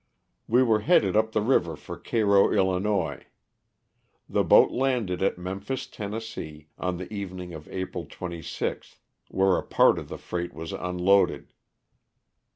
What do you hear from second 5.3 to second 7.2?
Memphis, Tenn., on the